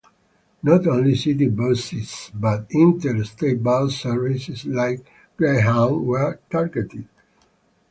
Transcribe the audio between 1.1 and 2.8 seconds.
city buses but